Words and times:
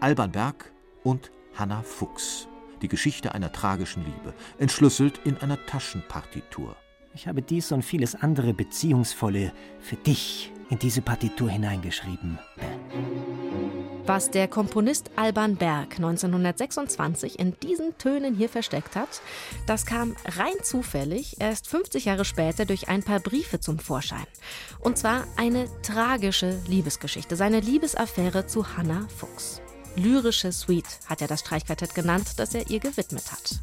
Alban 0.00 0.32
Berg 0.32 0.72
und 1.04 1.30
Hanna 1.54 1.82
Fuchs. 1.82 2.48
Die 2.80 2.88
Geschichte 2.88 3.34
einer 3.34 3.52
tragischen 3.52 4.02
Liebe, 4.02 4.32
entschlüsselt 4.58 5.20
in 5.24 5.36
einer 5.36 5.58
Taschenpartitur. 5.66 6.74
Ich 7.14 7.28
habe 7.28 7.42
dies 7.42 7.70
und 7.70 7.82
vieles 7.82 8.14
andere 8.14 8.54
Beziehungsvolle 8.54 9.52
für 9.78 9.96
dich 9.96 10.52
in 10.70 10.78
diese 10.78 11.02
Partitur 11.02 11.50
hineingeschrieben. 11.50 12.38
Was 14.06 14.30
der 14.30 14.48
Komponist 14.48 15.10
Alban 15.16 15.56
Berg 15.56 15.96
1926 15.96 17.38
in 17.38 17.54
diesen 17.60 17.98
Tönen 17.98 18.34
hier 18.34 18.48
versteckt 18.48 18.96
hat, 18.96 19.20
das 19.66 19.84
kam 19.84 20.16
rein 20.24 20.54
zufällig 20.62 21.36
erst 21.40 21.68
50 21.68 22.06
Jahre 22.06 22.24
später 22.24 22.64
durch 22.64 22.88
ein 22.88 23.02
paar 23.02 23.20
Briefe 23.20 23.60
zum 23.60 23.78
Vorschein. 23.78 24.26
Und 24.80 24.96
zwar 24.96 25.24
eine 25.36 25.66
tragische 25.82 26.58
Liebesgeschichte, 26.66 27.36
seine 27.36 27.60
Liebesaffäre 27.60 28.46
zu 28.46 28.78
Hannah 28.78 29.06
Fuchs. 29.14 29.60
Lyrische 29.96 30.52
Suite 30.52 31.00
hat 31.06 31.20
er 31.20 31.28
das 31.28 31.40
Streichquartett 31.40 31.94
genannt, 31.94 32.34
das 32.36 32.54
er 32.54 32.68
ihr 32.70 32.80
gewidmet 32.80 33.32
hat. 33.32 33.60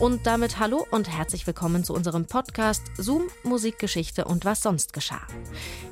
Und 0.00 0.26
damit 0.26 0.58
hallo 0.58 0.84
und 0.90 1.08
herzlich 1.08 1.46
willkommen 1.46 1.84
zu 1.84 1.94
unserem 1.94 2.26
Podcast 2.26 2.82
Zoom, 2.96 3.28
Musikgeschichte 3.44 4.24
und 4.24 4.44
was 4.44 4.60
sonst 4.60 4.92
geschah. 4.92 5.22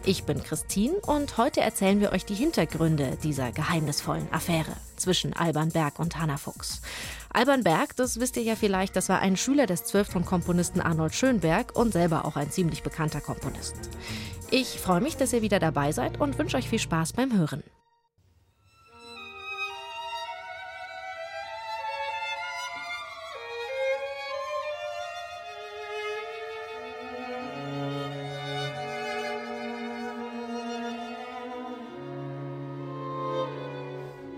Ich 0.05 0.25
bin 0.25 0.43
Christine 0.43 0.95
und 1.07 1.39
heute 1.39 1.61
erzählen 1.61 2.01
wir 2.01 2.11
euch 2.11 2.25
die 2.25 2.35
Hintergründe 2.35 3.17
dieser 3.23 3.53
geheimnisvollen 3.53 4.27
Affäre 4.33 4.73
zwischen 4.97 5.35
Alban 5.35 5.69
Berg 5.69 6.01
und 6.01 6.19
Hanna 6.19 6.37
Fuchs. 6.37 6.83
Alban 7.33 7.63
Berg, 7.63 7.95
das 7.95 8.19
wisst 8.19 8.37
ihr 8.37 8.43
ja 8.43 8.57
vielleicht, 8.57 8.97
das 8.97 9.09
war 9.09 9.21
ein 9.21 9.37
Schüler 9.37 9.67
des 9.67 9.85
Zwölfton-Komponisten 9.85 10.81
Arnold 10.81 11.15
Schönberg 11.15 11.77
und 11.79 11.93
selber 11.93 12.25
auch 12.25 12.35
ein 12.35 12.51
ziemlich 12.51 12.83
bekannter 12.83 13.21
Komponist. 13.21 13.77
Ich 14.51 14.81
freue 14.81 15.01
mich, 15.01 15.17
dass 15.17 15.33
ihr 15.33 15.43
wieder 15.43 15.61
dabei 15.61 15.93
seid 15.93 16.21
und 16.21 16.39
wünsche 16.39 16.57
euch 16.57 16.69
viel 16.69 16.81
Spaß 16.81 17.13
beim 17.13 17.33
Hören. 17.33 17.63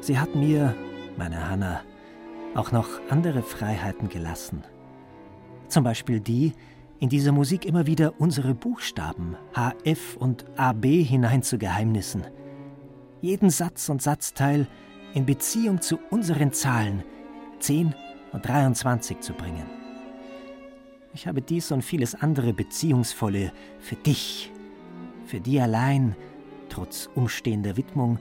Sie 0.04 0.18
hat 0.18 0.34
mir, 0.34 0.74
meine 1.16 1.48
Hanna, 1.48 1.80
auch 2.54 2.72
noch 2.72 2.90
andere 3.08 3.42
Freiheiten 3.42 4.10
gelassen. 4.10 4.62
Zum 5.68 5.82
Beispiel 5.82 6.20
die, 6.20 6.52
in 7.00 7.08
dieser 7.08 7.32
Musik 7.32 7.64
immer 7.64 7.86
wieder 7.86 8.12
unsere 8.20 8.54
Buchstaben 8.54 9.34
HF 9.54 10.18
und 10.18 10.44
AB 10.58 10.84
hinein 10.84 11.42
zu 11.42 11.56
geheimnissen. 11.56 12.22
Jeden 13.22 13.48
Satz 13.48 13.88
und 13.88 14.02
Satzteil 14.02 14.66
in 15.14 15.24
Beziehung 15.24 15.80
zu 15.80 15.98
unseren 16.10 16.52
Zahlen 16.52 17.02
10 17.60 17.94
und 18.32 18.46
23 18.46 19.20
zu 19.20 19.32
bringen. 19.32 19.64
Ich 21.14 21.26
habe 21.26 21.40
dies 21.40 21.72
und 21.72 21.80
vieles 21.80 22.14
andere 22.14 22.52
Beziehungsvolle 22.52 23.52
für 23.78 23.96
dich, 23.96 24.52
für 25.24 25.40
die 25.40 25.58
allein, 25.62 26.14
trotz 26.68 27.08
umstehender 27.14 27.78
Widmung, 27.78 28.18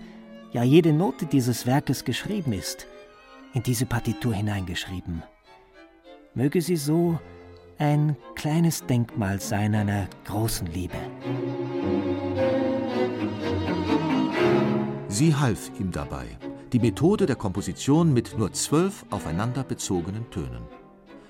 ja 0.54 0.64
jede 0.64 0.94
Note 0.94 1.26
dieses 1.26 1.66
Werkes 1.66 2.06
geschrieben 2.06 2.54
ist, 2.54 2.88
in 3.54 3.64
diese 3.64 3.86
Partitur 3.86 4.34
hineingeschrieben. 4.34 5.23
Möge 6.36 6.62
sie 6.62 6.78
so 6.78 7.20
ein 7.80 8.16
kleines 8.36 8.86
Denkmal 8.86 9.42
sein 9.42 9.76
einer 9.76 10.08
großen 10.26 10.68
Liebe. 10.68 10.98
Sie 15.08 15.36
half 15.36 15.72
ihm 15.80 15.92
dabei, 15.92 16.26
die 16.72 16.80
Methode 16.80 17.26
der 17.26 17.36
Komposition 17.36 18.14
mit 18.14 18.38
nur 18.38 18.54
zwölf 18.54 19.06
aufeinander 19.10 19.64
bezogenen 19.64 20.30
Tönen. 20.30 20.64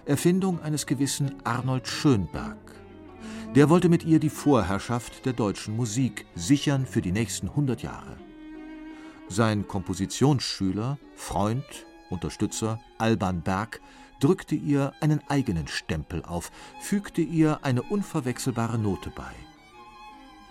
Erfindung 0.06 0.62
eines 0.62 0.86
gewissen 0.86 1.36
Arnold 1.46 1.88
Schönberg. 1.88 2.58
Der 3.56 3.70
wollte 3.70 3.88
mit 3.88 4.04
ihr 4.04 4.20
die 4.20 4.30
Vorherrschaft 4.30 5.26
der 5.26 5.34
deutschen 5.34 5.76
Musik 5.76 6.26
sichern 6.36 6.86
für 6.86 7.02
die 7.02 7.12
nächsten 7.12 7.56
hundert 7.56 7.84
Jahre. 7.84 8.18
Sein 9.34 9.68
Kompositionsschüler, 9.68 11.00
Freund, 11.16 11.66
Unterstützer 12.12 12.80
Alban 13.00 13.42
Berg 13.42 13.82
drückte 14.20 14.54
ihr 14.54 14.94
einen 15.02 15.22
eigenen 15.28 15.68
Stempel 15.68 16.24
auf, 16.24 16.52
fügte 16.80 17.22
ihr 17.22 17.58
eine 17.64 17.82
unverwechselbare 17.82 18.78
Note 18.78 19.10
bei. 19.10 19.32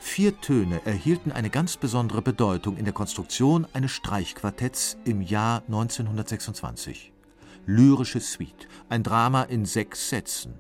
Vier 0.00 0.40
Töne 0.40 0.84
erhielten 0.84 1.30
eine 1.30 1.48
ganz 1.48 1.76
besondere 1.76 2.22
Bedeutung 2.22 2.76
in 2.76 2.84
der 2.84 2.92
Konstruktion 2.92 3.68
eines 3.72 3.92
Streichquartetts 3.92 4.96
im 5.04 5.22
Jahr 5.22 5.62
1926. 5.68 7.12
Lyrische 7.66 8.18
Suite, 8.18 8.66
ein 8.88 9.04
Drama 9.04 9.44
in 9.44 9.64
sechs 9.64 10.08
Sätzen. 10.08 10.54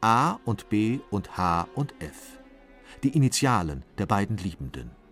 A 0.00 0.40
und 0.44 0.68
B 0.68 0.98
und 1.10 1.38
H 1.38 1.68
und 1.76 1.94
F. 2.00 2.40
Die 3.04 3.10
Initialen 3.10 3.84
der 3.98 4.06
beiden 4.06 4.36
Liebenden. 4.36 5.05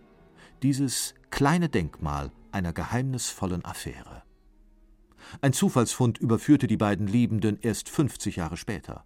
Dieses 0.64 1.12
kleine 1.28 1.69
Denkmal 1.69 2.32
einer 2.50 2.72
geheimnisvollen 2.72 3.66
Affäre. 3.66 4.22
Ein 5.42 5.52
Zufallsfund 5.52 6.16
überführte 6.16 6.66
die 6.66 6.78
beiden 6.78 7.06
Liebenden 7.06 7.58
erst 7.60 7.91
50 7.91 8.36
Jahre 8.36 8.56
später. 8.56 9.04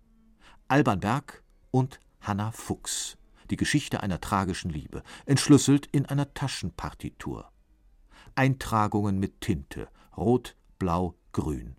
Alban 0.68 1.00
Berg 1.00 1.42
und 1.72 1.98
Hanna 2.20 2.52
Fuchs. 2.52 3.18
Die 3.50 3.56
Geschichte 3.56 4.04
einer 4.04 4.20
tragischen 4.20 4.70
Liebe, 4.70 5.02
entschlüsselt 5.26 5.86
in 5.86 6.06
einer 6.06 6.32
Taschenpartitur. 6.32 7.50
Eintragungen 8.36 9.18
mit 9.18 9.40
Tinte, 9.40 9.88
rot, 10.16 10.54
blau, 10.78 11.16
grün. 11.32 11.74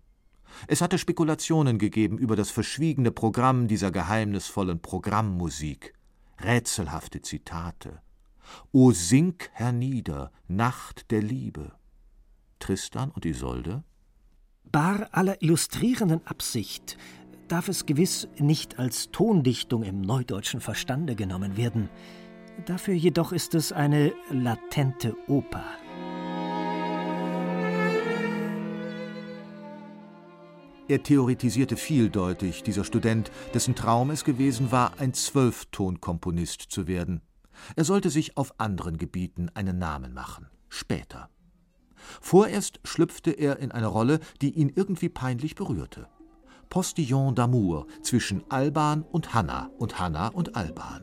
Es 0.66 0.82
hatte 0.82 0.98
Spekulationen 0.98 1.78
gegeben 1.78 2.18
über 2.18 2.36
das 2.36 2.50
verschwiegene 2.50 3.12
Programm 3.12 3.66
dieser 3.66 3.90
geheimnisvollen 3.90 4.82
Programmmusik, 4.82 5.94
rätselhafte 6.38 7.22
Zitate, 7.22 8.02
O 8.72 8.92
sink 8.92 9.50
hernieder, 9.52 10.32
Nacht 10.48 11.10
der 11.10 11.22
Liebe. 11.22 11.72
Tristan 12.58 13.10
und 13.10 13.24
Isolde? 13.24 13.82
Bar 14.64 15.08
aller 15.12 15.42
illustrierenden 15.42 16.26
Absicht 16.26 16.96
darf 17.48 17.68
es 17.68 17.84
gewiss 17.84 18.28
nicht 18.38 18.78
als 18.78 19.10
Tondichtung 19.10 19.82
im 19.82 20.00
neudeutschen 20.00 20.60
Verstande 20.60 21.16
genommen 21.16 21.56
werden. 21.56 21.88
Dafür 22.66 22.94
jedoch 22.94 23.32
ist 23.32 23.54
es 23.54 23.72
eine 23.72 24.12
latente 24.30 25.16
Oper. 25.26 25.64
Er 30.86 31.02
theoretisierte 31.02 31.76
vieldeutig, 31.76 32.64
dieser 32.64 32.84
Student, 32.84 33.30
dessen 33.54 33.76
Traum 33.76 34.10
es 34.10 34.24
gewesen 34.24 34.72
war, 34.72 34.98
ein 34.98 35.14
Zwölftonkomponist 35.14 36.62
zu 36.62 36.88
werden. 36.88 37.20
Er 37.76 37.84
sollte 37.84 38.10
sich 38.10 38.36
auf 38.36 38.54
anderen 38.58 38.98
Gebieten 38.98 39.50
einen 39.54 39.78
Namen 39.78 40.12
machen. 40.14 40.48
Später. 40.68 41.28
Vorerst 42.20 42.80
schlüpfte 42.84 43.30
er 43.30 43.58
in 43.58 43.72
eine 43.72 43.86
Rolle, 43.86 44.20
die 44.40 44.52
ihn 44.52 44.72
irgendwie 44.74 45.08
peinlich 45.08 45.54
berührte. 45.54 46.08
Postillon 46.68 47.34
d'amour 47.34 47.86
zwischen 48.02 48.42
Alban 48.48 49.02
und 49.02 49.34
Hanna 49.34 49.70
und 49.78 49.98
Hanna 49.98 50.28
und 50.28 50.56
Alban. 50.56 51.02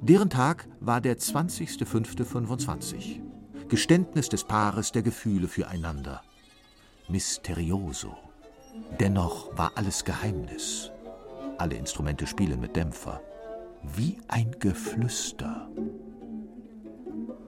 Deren 0.00 0.30
Tag 0.30 0.68
war 0.80 1.00
der 1.00 1.18
20.05.25. 1.18 3.20
Geständnis 3.68 4.28
des 4.28 4.44
Paares 4.44 4.92
der 4.92 5.02
Gefühle 5.02 5.48
füreinander. 5.48 6.22
Mysterioso. 7.08 8.14
Dennoch 9.00 9.56
war 9.56 9.72
alles 9.74 10.04
Geheimnis. 10.04 10.90
Alle 11.58 11.76
Instrumente 11.76 12.26
spielen 12.26 12.60
mit 12.60 12.76
Dämpfer 12.76 13.20
wie 13.94 14.18
ein 14.28 14.56
Geflüster. 14.58 15.68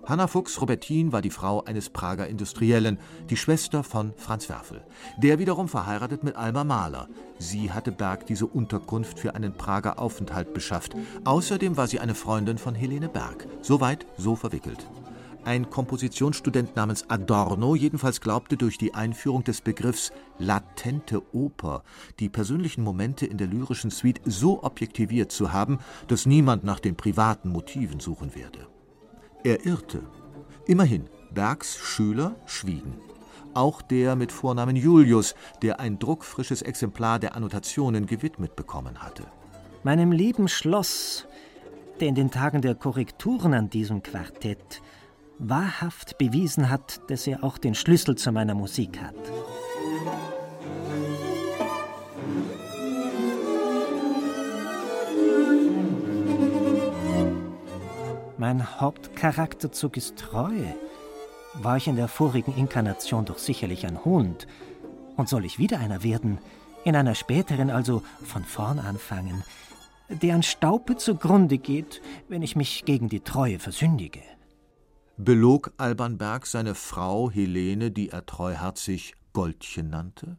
Hanna 0.04 0.28
Fuchs 0.28 0.60
Robertin 0.60 1.10
war 1.10 1.20
die 1.20 1.30
Frau 1.30 1.64
eines 1.64 1.90
Prager 1.90 2.28
Industriellen, 2.28 2.98
die 3.28 3.36
Schwester 3.36 3.82
von 3.82 4.12
Franz 4.16 4.48
Werfel. 4.48 4.84
Der 5.18 5.40
wiederum 5.40 5.68
verheiratet 5.68 6.22
mit 6.22 6.36
Alma 6.36 6.62
Mahler. 6.62 7.08
Sie 7.40 7.72
hatte 7.72 7.90
Berg 7.90 8.24
diese 8.26 8.46
Unterkunft 8.46 9.18
für 9.18 9.34
einen 9.34 9.54
Prager 9.54 9.98
Aufenthalt 9.98 10.54
beschafft. 10.54 10.94
Außerdem 11.24 11.76
war 11.76 11.88
sie 11.88 11.98
eine 11.98 12.14
Freundin 12.14 12.58
von 12.58 12.76
Helene 12.76 13.08
Berg. 13.08 13.48
Soweit, 13.62 14.06
so 14.16 14.36
verwickelt. 14.36 14.86
Ein 15.46 15.70
Kompositionsstudent 15.70 16.74
namens 16.74 17.08
Adorno 17.08 17.76
jedenfalls 17.76 18.20
glaubte 18.20 18.56
durch 18.56 18.78
die 18.78 18.94
Einführung 18.94 19.44
des 19.44 19.60
Begriffs 19.60 20.10
latente 20.40 21.22
Oper 21.32 21.84
die 22.18 22.28
persönlichen 22.28 22.82
Momente 22.82 23.26
in 23.26 23.38
der 23.38 23.46
lyrischen 23.46 23.92
Suite 23.92 24.20
so 24.24 24.64
objektiviert 24.64 25.30
zu 25.30 25.52
haben, 25.52 25.78
dass 26.08 26.26
niemand 26.26 26.64
nach 26.64 26.80
den 26.80 26.96
privaten 26.96 27.50
Motiven 27.50 28.00
suchen 28.00 28.34
werde. 28.34 28.66
Er 29.44 29.64
irrte. 29.64 30.02
Immerhin, 30.66 31.04
Bergs 31.32 31.76
Schüler 31.76 32.34
schwiegen. 32.46 32.94
Auch 33.54 33.82
der 33.82 34.16
mit 34.16 34.32
Vornamen 34.32 34.74
Julius, 34.74 35.36
der 35.62 35.78
ein 35.78 36.00
druckfrisches 36.00 36.62
Exemplar 36.62 37.20
der 37.20 37.36
Annotationen 37.36 38.06
gewidmet 38.06 38.56
bekommen 38.56 39.00
hatte. 39.00 39.22
Meinem 39.84 40.10
lieben 40.10 40.48
Schloss, 40.48 41.28
der 42.00 42.08
in 42.08 42.16
den 42.16 42.32
Tagen 42.32 42.62
der 42.62 42.74
Korrekturen 42.74 43.54
an 43.54 43.70
diesem 43.70 44.02
Quartett 44.02 44.82
wahrhaft 45.38 46.18
bewiesen 46.18 46.70
hat, 46.70 47.00
dass 47.08 47.26
er 47.26 47.44
auch 47.44 47.58
den 47.58 47.74
Schlüssel 47.74 48.16
zu 48.16 48.32
meiner 48.32 48.54
Musik 48.54 49.00
hat. 49.00 49.14
Mein 58.38 58.80
Hauptcharakterzug 58.80 59.96
ist 59.96 60.16
Treue. 60.16 60.74
War 61.54 61.78
ich 61.78 61.88
in 61.88 61.96
der 61.96 62.08
vorigen 62.08 62.54
Inkarnation 62.54 63.24
doch 63.24 63.38
sicherlich 63.38 63.86
ein 63.86 64.04
Hund. 64.04 64.46
Und 65.16 65.28
soll 65.28 65.44
ich 65.44 65.58
wieder 65.58 65.80
einer 65.80 66.02
werden, 66.02 66.38
in 66.84 66.94
einer 66.94 67.14
späteren 67.14 67.70
also 67.70 68.02
von 68.22 68.44
vorn 68.44 68.78
anfangen, 68.78 69.42
der 70.08 70.34
an 70.34 70.42
Staupe 70.42 70.96
zugrunde 70.96 71.58
geht, 71.58 72.02
wenn 72.28 72.42
ich 72.42 72.54
mich 72.54 72.84
gegen 72.84 73.08
die 73.08 73.20
Treue 73.20 73.58
versündige. 73.58 74.20
Belog 75.18 75.72
Alban 75.78 76.18
Berg 76.18 76.46
seine 76.46 76.74
Frau 76.74 77.30
Helene, 77.30 77.90
die 77.90 78.10
er 78.10 78.26
treuherzig 78.26 79.14
Goldchen 79.32 79.88
nannte? 79.88 80.36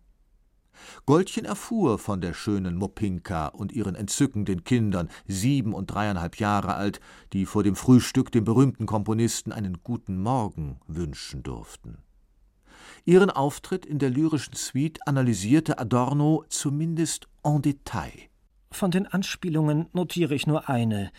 Goldchen 1.08 1.46
erfuhr 1.46 1.98
von 1.98 2.22
der 2.22 2.36
schönen 2.36 2.76
Mopinka 2.76 3.48
und 3.48 3.72
ihren 3.72 3.96
entzückenden 3.96 4.64
Kindern, 4.64 5.10
sieben 5.28 5.74
und 5.74 5.88
dreieinhalb 5.88 6.38
Jahre 6.38 6.76
alt, 6.76 7.00
die 7.34 7.48
vor 7.48 7.64
dem 7.64 7.76
Frühstück 7.76 8.32
dem 8.32 8.44
berühmten 8.44 8.86
Komponisten 8.86 9.52
einen 9.52 9.80
guten 9.84 10.22
Morgen 10.22 10.80
wünschen 10.86 11.42
durften. 11.42 11.98
Ihren 13.04 13.32
Auftritt 13.32 13.84
in 13.84 13.98
der 13.98 14.12
lyrischen 14.12 14.54
Suite 14.54 15.00
analysierte 15.08 15.80
Adorno 15.80 16.46
zumindest 16.50 17.28
en 17.44 17.64
Detail. 17.64 18.30
Von 18.70 18.92
den 18.92 19.08
Anspielungen 19.08 19.88
notiere 19.94 20.36
ich 20.36 20.46
nur 20.46 20.70
eine. 20.70 21.12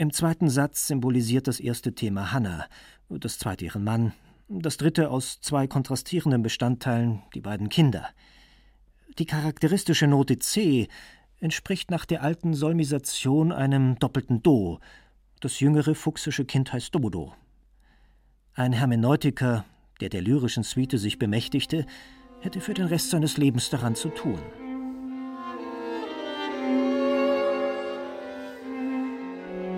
Im 0.00 0.14
zweiten 0.14 0.48
Satz 0.48 0.86
symbolisiert 0.86 1.46
das 1.46 1.60
erste 1.60 1.94
Thema 1.94 2.32
Hannah, 2.32 2.64
das 3.10 3.36
zweite 3.36 3.66
ihren 3.66 3.84
Mann, 3.84 4.14
das 4.48 4.78
dritte 4.78 5.10
aus 5.10 5.42
zwei 5.42 5.66
kontrastierenden 5.66 6.42
Bestandteilen 6.42 7.20
die 7.34 7.42
beiden 7.42 7.68
Kinder. 7.68 8.08
Die 9.18 9.26
charakteristische 9.26 10.06
Note 10.06 10.38
C 10.38 10.88
entspricht 11.38 11.90
nach 11.90 12.06
der 12.06 12.22
alten 12.22 12.54
Solmisation 12.54 13.52
einem 13.52 13.98
doppelten 13.98 14.42
Do. 14.42 14.80
Das 15.40 15.60
jüngere 15.60 15.94
fuchsische 15.94 16.46
Kind 16.46 16.72
heißt 16.72 16.94
Dodo. 16.94 17.34
Ein 18.54 18.72
Hermeneutiker, 18.72 19.66
der 20.00 20.08
der 20.08 20.22
lyrischen 20.22 20.62
Suite 20.62 20.98
sich 20.98 21.18
bemächtigte, 21.18 21.84
hätte 22.40 22.62
für 22.62 22.72
den 22.72 22.86
Rest 22.86 23.10
seines 23.10 23.36
Lebens 23.36 23.68
daran 23.68 23.94
zu 23.94 24.08
tun. 24.08 24.38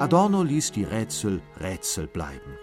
Adorno 0.03 0.43
ließ 0.43 0.73
die 0.73 0.83
Rätsel 0.83 1.41
Rätsel 1.61 2.09
bleiben. 2.09 2.59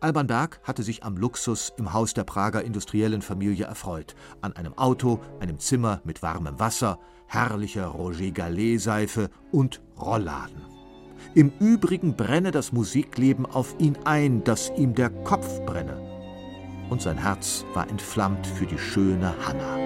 Alban 0.00 0.26
Berg 0.26 0.58
hatte 0.62 0.82
sich 0.82 1.04
am 1.04 1.18
Luxus 1.18 1.74
im 1.76 1.92
Haus 1.92 2.14
der 2.14 2.24
Prager 2.24 2.64
industriellen 2.64 3.20
Familie 3.20 3.66
erfreut, 3.66 4.14
an 4.40 4.54
einem 4.54 4.72
Auto, 4.78 5.20
einem 5.38 5.58
Zimmer 5.58 6.00
mit 6.04 6.22
warmem 6.22 6.58
Wasser, 6.58 6.98
herrlicher 7.26 7.88
Roger 7.88 8.30
Gallet-Seife 8.30 9.28
und 9.52 9.82
Rollladen. 10.00 10.62
Im 11.34 11.52
Übrigen 11.60 12.16
brenne 12.16 12.52
das 12.52 12.72
Musikleben 12.72 13.44
auf 13.44 13.74
ihn 13.78 13.98
ein, 14.06 14.42
dass 14.42 14.72
ihm 14.78 14.94
der 14.94 15.10
Kopf 15.10 15.60
brenne. 15.66 16.00
Und 16.88 17.02
sein 17.02 17.18
Herz 17.18 17.66
war 17.74 17.86
entflammt 17.90 18.46
für 18.46 18.64
die 18.64 18.78
schöne 18.78 19.34
Hanna. 19.46 19.76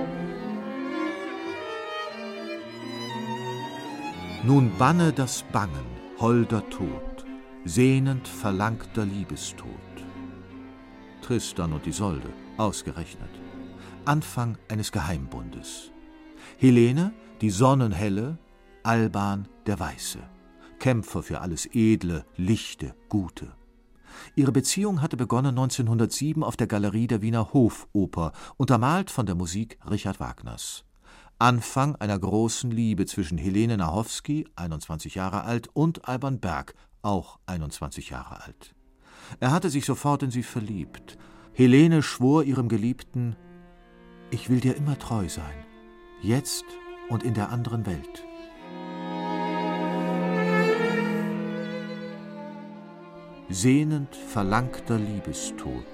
Nun 4.45 4.71
banne 4.79 5.13
das 5.13 5.43
Bangen, 5.53 6.00
holder 6.21 6.69
Tod, 6.69 7.25
sehnend 7.65 8.29
verlangter 8.29 9.07
Liebestod. 9.07 9.71
Tristan 11.23 11.73
und 11.73 11.87
Isolde, 11.87 12.29
ausgerechnet. 12.59 13.31
Anfang 14.05 14.59
eines 14.69 14.93
Geheimbundes. 14.93 15.93
Helene, 16.59 17.15
die 17.41 17.49
Sonnenhelle, 17.49 18.37
Alban, 18.83 19.49
der 19.65 19.81
Weiße. 19.81 20.19
Kämpfer 20.79 21.23
für 21.23 21.41
alles 21.41 21.67
Edle, 21.73 22.27
Lichte, 22.37 22.95
Gute. 23.09 23.55
Ihre 24.35 24.53
Beziehung 24.53 25.01
hatte 25.01 25.17
begonnen 25.17 25.59
1907 25.59 26.43
auf 26.43 26.59
der 26.59 26.67
Galerie 26.67 27.07
der 27.07 27.23
Wiener 27.23 27.55
Hofoper, 27.55 28.33
untermalt 28.59 29.11
von 29.11 29.25
der 29.25 29.37
Musik 29.37 29.79
Richard 29.89 30.21
Wagners. 30.21 30.85
Anfang 31.41 31.97
einer 31.97 32.19
großen 32.19 32.71
Liebe 32.71 33.07
zwischen 33.07 33.39
Helene 33.39 33.79
Nachowski, 33.79 34.47
21 34.57 35.15
Jahre 35.15 35.45
alt, 35.45 35.69
und 35.73 36.07
Alban 36.07 36.39
Berg, 36.39 36.75
auch 37.01 37.39
21 37.47 38.11
Jahre 38.11 38.43
alt. 38.43 38.75
Er 39.41 39.51
hatte 39.51 39.71
sich 39.71 39.87
sofort 39.87 40.23
in 40.23 40.31
sie 40.31 40.43
verliebt. 40.43 41.17
Helene 41.55 42.03
schwor 42.03 42.45
ihrem 42.45 42.69
Geliebten: 42.69 43.37
Ich 44.31 44.51
will 44.51 44.61
dir 44.61 44.77
immer 44.77 44.99
treu 44.99 45.31
sein, 45.31 45.65
jetzt 46.21 46.67
und 47.09 47.23
in 47.23 47.33
der 47.33 47.49
anderen 47.49 47.87
Welt. 47.87 48.27
Sehnend 53.49 54.15
verlangter 54.15 54.99
Liebestod, 54.99 55.87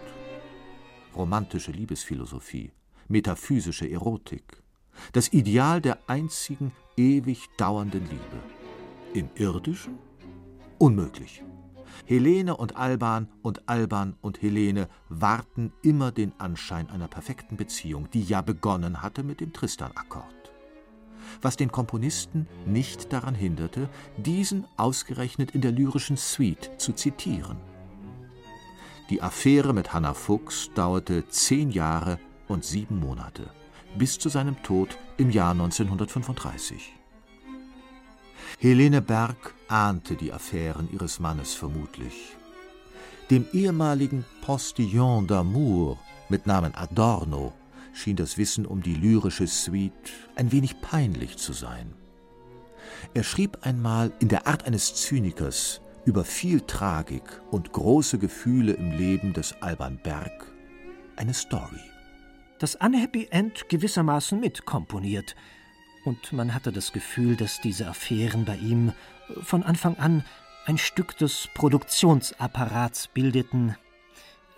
romantische 1.15 1.71
Liebesphilosophie, 1.71 2.73
metaphysische 3.07 3.89
Erotik 3.89 4.66
das 5.13 5.33
Ideal 5.33 5.81
der 5.81 5.99
einzigen 6.07 6.73
ewig 6.97 7.49
dauernden 7.57 8.03
Liebe. 8.03 8.43
Im 9.15 9.29
irdischen? 9.35 9.99
Unmöglich. 10.79 11.43
Helene 12.05 12.57
und 12.57 12.77
Alban 12.77 13.29
und 13.43 13.69
Alban 13.69 14.17
und 14.21 14.43
Helene 14.43 14.89
warten 15.09 15.73
immer 15.83 16.13
den 16.13 16.33
Anschein 16.39 16.91
einer 16.91 17.09
perfekten 17.09 17.57
Beziehung, 17.57 18.11
die 18.11 18.23
ja 18.23 18.43
begonnen 18.43 19.03
hatte 19.03 19.23
mit 19.23 19.41
dem 19.41 19.53
Tristan-Akkord. 19.53 20.25
Was 21.43 21.57
den 21.57 21.73
Komponisten 21.73 22.47
nicht 22.67 23.13
daran 23.13 23.35
hinderte, 23.35 23.89
diesen 24.17 24.67
ausgerechnet 24.77 25.53
in 25.53 25.61
der 25.61 25.73
lyrischen 25.73 26.17
Suite 26.17 26.71
zu 26.79 26.93
zitieren. 26.93 27.57
Die 29.11 29.23
Affäre 29.23 29.73
mit 29.73 29.93
Hannah 29.93 30.15
Fuchs 30.15 30.71
dauerte 30.75 31.29
zehn 31.29 31.71
Jahre 31.71 32.19
und 32.49 32.65
sieben 32.65 33.01
Monate 33.01 33.51
bis 33.97 34.19
zu 34.19 34.29
seinem 34.29 34.63
Tod 34.63 34.97
im 35.17 35.31
Jahr 35.31 35.53
1935. 35.53 36.95
Helene 38.59 39.03
Berg 39.03 39.55
ahnte 39.69 40.15
die 40.15 40.33
Affären 40.33 40.89
ihres 40.93 41.21
Mannes 41.21 41.55
vermutlich. 41.55 42.37
Dem 43.31 43.47
ehemaligen 43.53 44.25
Postillon 44.41 45.27
d'amour 45.27 45.99
mit 46.29 46.47
Namen 46.47 46.75
Adorno 46.75 47.53
schien 47.93 48.17
das 48.17 48.39
Wissen 48.39 48.67
um 48.67 48.83
die 48.83 48.95
lyrische 48.95 49.47
Suite 49.47 50.13
ein 50.37 50.53
wenig 50.53 50.81
peinlich 50.81 51.37
zu 51.37 51.53
sein. 51.53 51.93
Er 53.15 53.25
schrieb 53.25 53.59
einmal 53.63 54.13
in 54.21 54.29
der 54.29 54.47
Art 54.47 54.65
eines 54.65 54.95
Zynikers 54.95 55.81
über 56.05 56.25
viel 56.25 56.61
Tragik 56.61 57.25
und 57.51 57.73
große 57.73 58.19
Gefühle 58.19 58.75
im 58.75 58.93
Leben 58.93 59.33
des 59.33 59.61
Alban 59.61 59.99
Berg 60.03 60.53
eine 61.17 61.35
Story 61.35 61.81
das 62.59 62.75
Unhappy 62.77 63.29
End 63.31 63.69
gewissermaßen 63.69 64.39
mitkomponiert. 64.39 65.37
Und 66.05 66.33
man 66.33 66.55
hatte 66.55 66.73
das 66.73 66.93
Gefühl, 66.93 67.37
dass 67.37 67.61
diese 67.61 67.89
Affären 67.89 68.45
bei 68.45 68.57
ihm 68.57 68.93
von 69.43 69.63
Anfang 69.63 69.97
an 69.97 70.25
ein 70.67 70.79
Stück 70.79 71.17
des 71.19 71.49
Produktionsapparats 71.55 73.09
bildeten, 73.09 73.77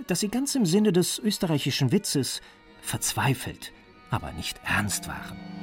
dass 0.06 0.20
sie 0.20 0.28
ganz 0.28 0.54
im 0.54 0.66
Sinne 0.66 0.92
des 0.92 1.18
österreichischen 1.18 1.92
Witzes 1.92 2.40
verzweifelt, 2.80 3.72
aber 4.10 4.32
nicht 4.32 4.60
ernst 4.64 5.08
waren. 5.08 5.57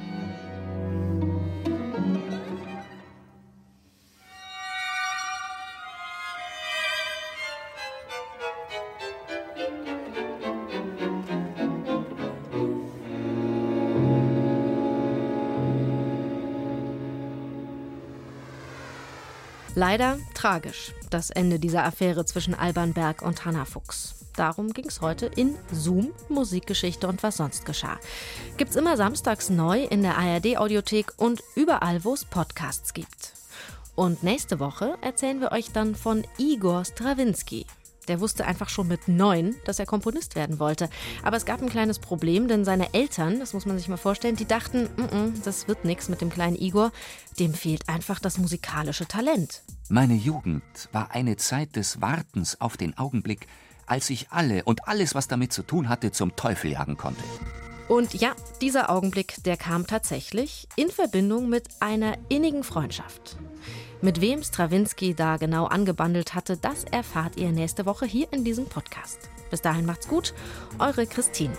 Leider 19.78 20.18
tragisch, 20.32 20.94
das 21.10 21.28
Ende 21.28 21.58
dieser 21.58 21.84
Affäre 21.84 22.24
zwischen 22.24 22.54
Alban 22.54 22.94
Berg 22.94 23.20
und 23.20 23.44
Hannah 23.44 23.66
Fuchs. 23.66 24.14
Darum 24.34 24.72
ging 24.72 24.86
es 24.86 25.02
heute 25.02 25.26
in 25.26 25.54
Zoom, 25.70 26.12
Musikgeschichte 26.30 27.06
und 27.06 27.22
was 27.22 27.36
sonst 27.36 27.66
geschah. 27.66 27.98
Gibt's 28.56 28.76
immer 28.76 28.96
samstags 28.96 29.50
neu 29.50 29.84
in 29.84 30.00
der 30.00 30.16
ARD-Audiothek 30.16 31.12
und 31.18 31.42
überall, 31.56 32.04
wo 32.04 32.14
es 32.14 32.24
Podcasts 32.24 32.94
gibt. 32.94 33.34
Und 33.94 34.22
nächste 34.22 34.60
Woche 34.60 34.96
erzählen 35.02 35.42
wir 35.42 35.52
euch 35.52 35.70
dann 35.72 35.94
von 35.94 36.26
Igor 36.38 36.86
Strawinski. 36.86 37.66
Der 38.08 38.20
wusste 38.20 38.46
einfach 38.46 38.68
schon 38.68 38.88
mit 38.88 39.08
neun, 39.08 39.54
dass 39.64 39.78
er 39.78 39.86
Komponist 39.86 40.36
werden 40.36 40.58
wollte. 40.58 40.88
Aber 41.22 41.36
es 41.36 41.44
gab 41.44 41.60
ein 41.62 41.68
kleines 41.68 41.98
Problem, 41.98 42.48
denn 42.48 42.64
seine 42.64 42.94
Eltern, 42.94 43.40
das 43.40 43.52
muss 43.52 43.66
man 43.66 43.78
sich 43.78 43.88
mal 43.88 43.96
vorstellen, 43.96 44.36
die 44.36 44.46
dachten, 44.46 44.84
mm 44.84 45.02
-mm, 45.02 45.32
das 45.44 45.68
wird 45.68 45.84
nichts 45.84 46.08
mit 46.08 46.20
dem 46.20 46.30
kleinen 46.30 46.56
Igor. 46.56 46.92
Dem 47.38 47.54
fehlt 47.54 47.88
einfach 47.88 48.20
das 48.20 48.38
musikalische 48.38 49.06
Talent. 49.06 49.62
Meine 49.88 50.14
Jugend 50.14 50.62
war 50.92 51.10
eine 51.12 51.36
Zeit 51.36 51.76
des 51.76 52.00
Wartens 52.00 52.60
auf 52.60 52.76
den 52.76 52.96
Augenblick, 52.98 53.46
als 53.86 54.10
ich 54.10 54.30
alle 54.30 54.64
und 54.64 54.88
alles, 54.88 55.14
was 55.14 55.28
damit 55.28 55.52
zu 55.52 55.62
tun 55.62 55.88
hatte, 55.88 56.12
zum 56.12 56.36
Teufel 56.36 56.72
jagen 56.72 56.96
konnte. 56.96 57.22
Und 57.88 58.14
ja, 58.14 58.34
dieser 58.60 58.90
Augenblick, 58.90 59.36
der 59.44 59.56
kam 59.56 59.86
tatsächlich 59.86 60.68
in 60.74 60.90
Verbindung 60.90 61.48
mit 61.48 61.68
einer 61.78 62.18
innigen 62.28 62.64
Freundschaft. 62.64 63.36
Mit 64.02 64.20
wem 64.20 64.42
Strawinski 64.42 65.14
da 65.14 65.38
genau 65.38 65.64
angebandelt 65.64 66.34
hatte, 66.34 66.56
das 66.56 66.84
erfahrt 66.84 67.36
ihr 67.36 67.50
nächste 67.50 67.86
Woche 67.86 68.04
hier 68.04 68.30
in 68.30 68.44
diesem 68.44 68.66
Podcast. 68.66 69.30
Bis 69.50 69.62
dahin 69.62 69.86
macht's 69.86 70.08
gut, 70.08 70.34
eure 70.78 71.06
Christine. 71.06 71.56